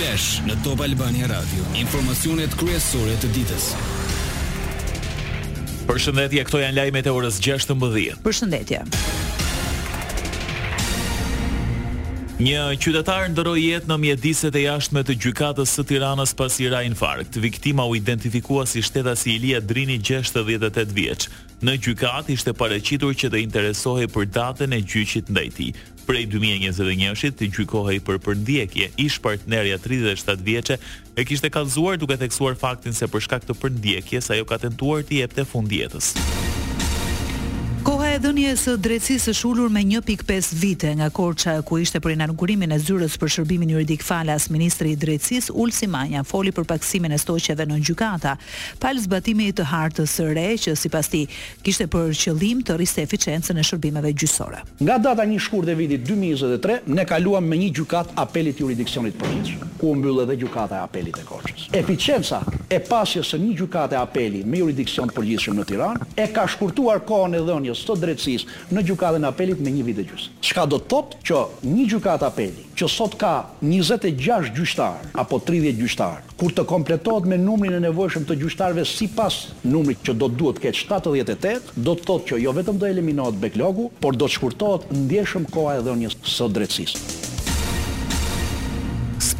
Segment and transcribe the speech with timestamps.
[0.00, 1.60] Flash në Top Albania Radio.
[1.76, 3.66] Informacionet kryesore të ditës.
[5.90, 8.14] Përshëndetje, këto janë lajmet e orës 16:00.
[8.24, 8.80] Përshëndetje.
[12.40, 17.36] Një qytetar ndroi jetë në mjediset e jashtme të gjykatës së Tiranës pasi ra infarkt.
[17.36, 21.28] Viktima u identifikua si shtetasi Ilia Drini, 68 vjeç.
[21.60, 25.72] Në gjykatë ishte paraqitur që të interesohej për datën e gjyqit ndaj tij
[26.10, 28.88] prej 2021-shit të gjykohej për përndjekje.
[29.04, 30.78] Ish partnerja 37 vjeqe
[31.14, 35.22] e kishte kalzuar duke theksuar faktin se për shkak të përndjekjes ajo ka tentuar të
[35.22, 36.14] jepte fundjetës.
[36.20, 36.38] jetës
[38.20, 42.76] dhënje së drejtësisë së shulur me 1.5 vite nga Korça ku ishte për inaugurimin e
[42.80, 47.64] zyrës për shërbimin juridik falas ministri i drejtësisë Ulsi Manja foli për paksimin e stoqeve
[47.70, 48.34] në gjykata
[48.82, 51.30] pal zbatimi të hartës së re që sipas tij
[51.64, 54.60] kishte për qëllim të rriste eficiencën e shërbimeve gjyqësore.
[54.84, 59.76] Nga data 1 shkurt e vitit 2023 ne kaluam me një gjykat apelit juridiksionit përgjithshëm
[59.80, 61.70] ku mbyll edhe gjykata e apelit e Korçës.
[61.82, 67.00] Eficienca e pasje së një gjukate apeli me juridiksion përgjithshëm në Tiranë, e ka shkurtuar
[67.06, 68.84] kohën e dhënies së drejtësisë në
[69.24, 70.30] në apelit me një vit gjusë.
[70.40, 73.30] Shka Çka do të thotë që një gjykatë apeli që sot ka
[73.64, 78.36] 26 gjushtarë, apo 30 gjushtarë, kur të kompletohet me numrin e nevojshëm të
[78.84, 80.78] si sipas numrit që do të duhet të ketë
[81.74, 85.48] 78, do të thotë që jo vetëm do eliminohet backlogu, por do të shkurtohet ndjeshëm
[85.50, 87.19] koha e dhënies së drejtësisë.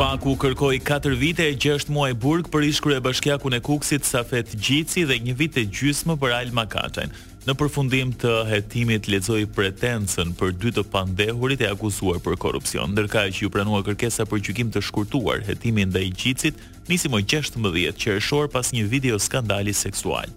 [0.01, 5.03] Spaku kërkoi 4 vite e 6 muaj burg për ish-krye bashkiakun e Kuksit Safet Gjici
[5.05, 7.13] dhe një vit e gjysmë për Al Makaçen.
[7.45, 13.27] Në përfundim të hetimit lexoi pretencën për dy të pandehurit e akuzuar për korrupsion, ndërka
[13.37, 16.57] që u pranua kërkesa për gjykim të shkurtuar hetimin ndaj Gjicit
[16.89, 20.33] nisi më 16 qershor pas një video skandali seksual.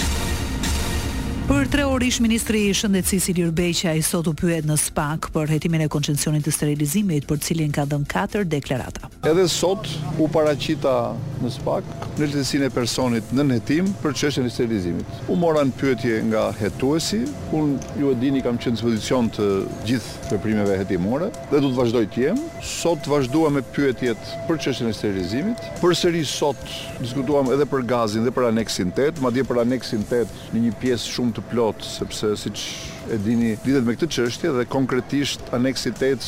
[1.48, 5.56] Për tre orë ish ministri i shëndetësisë Ilir Beqaj sot u pyet në Spak për
[5.56, 9.13] hetimin e koncesionit të sterilizimit, për cilin ka dhënë 4 deklarata.
[9.24, 9.86] Edhe sot
[10.20, 11.88] u paracita në spak
[12.20, 15.14] në lëtësin e personit në nëhetim për qështën e sterilizimit.
[15.32, 17.22] U moran pyetje nga hetuesi,
[17.56, 19.48] unë ju e dini kam qenë dispozicion të
[19.88, 22.44] gjithë veprimeve hetimore dhe du të vazhdoj të jem.
[22.76, 25.70] Sot vazhdoj me pyetjet për qështën e sterilizimit.
[25.80, 26.64] Për sëri sot
[27.00, 30.76] diskutuam edhe për gazin dhe për aneksin 8, ma dje për aneksin 8 një një
[30.84, 35.50] piesë shumë të plotë, sepse si që e dini lidhet me këtë qështje dhe konkretisht
[35.56, 36.24] aneksitet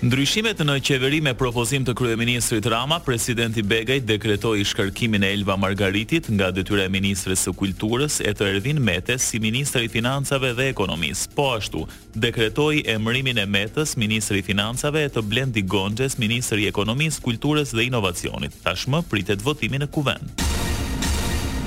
[0.00, 6.30] Ndryshimet në qeveri me propozim të kryeministrit Rama, presidenti Begaj dekretoi shkarkimin e Elva Margaritit
[6.32, 10.70] nga detyra e ministres së kulturës e të Ervin Metes si ministri i financave dhe
[10.72, 11.28] ekonomisë.
[11.36, 11.84] Po ashtu,
[12.16, 17.76] dekretoi emërimin e Metës ministri i financave e të Blendi Gonxhes ministri i ekonomisë, kulturës
[17.76, 18.56] dhe inovacionit.
[18.64, 20.44] Tashmë pritet votimi në kuvend.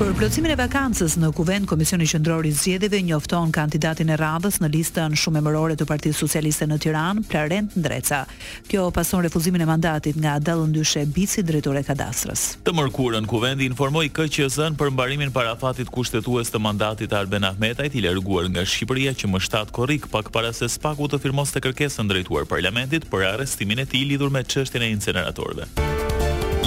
[0.04, 4.68] Për plotësimin e vakancës në Kuvend, Komisioni Qendror i Zgjedhjeve njofton kandidatin e radhës në
[4.74, 8.20] listën shumë emërore të Partisë Socialiste në Tiranë, Plarent Ndreca.
[8.68, 12.44] Kjo pason refuzimin e mandatit nga Dallë Ndyshe Bici, drejtore e kadastrës.
[12.68, 18.04] Të mërkurën Kuvendi informoi KQZ-n për mbarimin parafatit kushtetues të mandatit të Arben Ahmetajt i
[18.04, 22.44] larguar nga Shqipëria që më shtat korrik pak para se spaku të firmoste kërkesën drejtuar
[22.52, 25.72] parlamentit për arrestimin e tij lidhur me çështjen e inceneratorëve.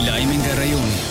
[0.08, 1.06] Lajmi nga rajoni.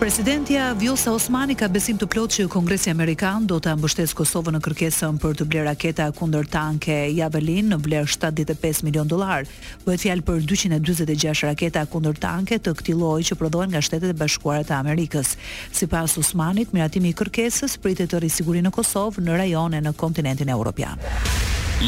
[0.00, 4.60] Presidentja Vjosa Osmani ka besim të plotë që Kongresi Amerikan do të ambështesë Kosovën në
[4.62, 9.42] kërkesën për të bler raketa kundër tanke Javelin në vlerë 75 milion dollar.
[9.84, 14.18] Bëhet fjalë për 246 raketa kundër tanke të këtij lloji që prodhohen nga Shtetet e
[14.22, 15.34] Bashkuara të Amerikës.
[15.74, 20.98] Sipas Osmanit, miratimi i kërkesës pritet të rrisë në Kosovë në rajone në kontinentin evropian.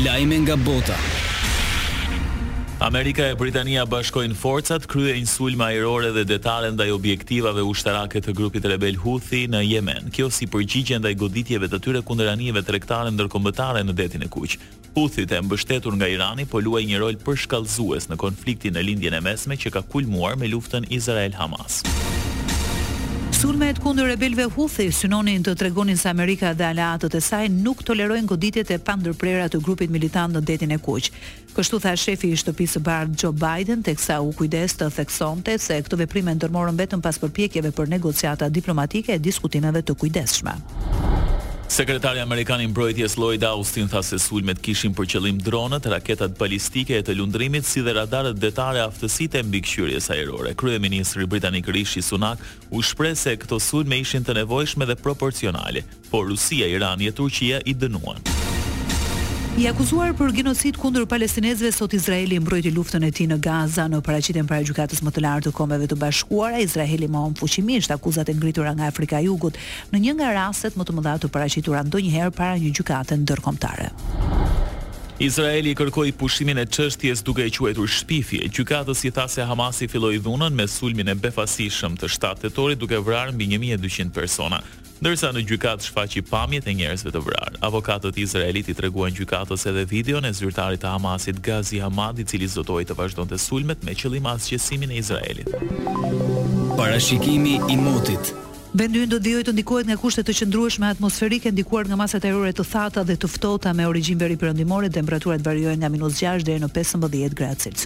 [0.04, 0.98] Lajme nga bota.
[2.80, 8.32] Amerika e Britania bashkojnë forcat, krye një sulm ajrore dhe detale ndaj objektivave ushtarake të
[8.38, 10.08] grupit rebel Houthi në Yemen.
[10.08, 14.56] Kjo si përgjigje ndaj goditjeve të tyre të anijeve tregtare ndërkombëtare në detin e Kuq.
[14.96, 19.20] Houthit e mbështetur nga Irani po luaj një rol shkallzues në konfliktin në Lindjen e
[19.20, 21.84] Mesme që ka kulmuar me luftën Izrael-Hamas.
[21.84, 22.18] hamas
[23.40, 28.28] Sulmet kundër rebelëve Huthi synonin të tregonin se Amerika dhe aleatët e saj nuk tolerojnë
[28.28, 31.08] goditjet e pandërprera të grupit militant në detin e Kuq.
[31.56, 35.80] Kështu tha shefi i shtëpisë së bardhë Joe Biden, teksa u kujdes të theksonte se
[35.86, 40.60] këto veprime ndërmorën vetëm pas përpjekjeve për negociata diplomatike e diskutimeve të kujdesshme.
[41.70, 46.96] Sekretari Amerikan i Mbrojtjes Lloyd Austin tha se sulmet kishin për qëllim dronët, raketat balistike
[46.98, 50.56] e të lundrimit si dhe radarët detare aftësitë e mbikëqyrjes ajrore.
[50.58, 56.26] Kryeministri britanik Rishi Sunak u shpreh se këto sulme ishin të nevojshme dhe proporcionale, por
[56.34, 58.49] Rusia, Irani e Turqia i dënuan.
[59.60, 63.98] I akuzuar për genocid kundër palestinezëve sot Izraeli mbrojti luftën e tij në Gaza në
[64.06, 66.62] paraqitjen para gjykatës më të lartë të Kombeve të Bashkuara.
[66.64, 69.58] Izraeli mohon fuqimisht akuzat e ngritura nga Afrika e Jugut
[69.92, 73.90] në një nga rastet më të mëdha të paraqitura ndonjëherë para një gjykate ndërkombëtare.
[75.28, 78.40] Izraeli kërkoi pushimin e çështjes duke e quajtur shpifje.
[78.48, 82.96] Gjykatës i tha se Hamasi filloi dhunën me sulmin e befasishëm të 7 tetorit duke
[83.04, 84.64] vrarë mbi 1200 persona
[85.00, 87.58] ndërsa në gjykat shfaqi pamjet e njerëzve të vrarë.
[87.64, 92.48] Avokatët izraelit i treguan gjykatës edhe videon e zyrtarit të Hamasit Gazi Hamad, i cili
[92.48, 95.48] zotoi të vazhdonte sulmet me qëllim asgjësimin e Izraelit.
[96.76, 98.34] Parashikimi i motit
[98.72, 102.52] Vendi ynë do dijoj të ndikohet nga kushtet të qëndrueshme atmosferike ndikuar nga masat ajrore
[102.54, 107.40] të thata dhe të ftohta me origjinë veriperëndimore, temperaturat variojnë nga -6 deri në 15
[107.40, 107.78] gradë Celsius.